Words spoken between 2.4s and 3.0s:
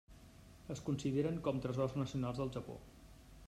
del Japó.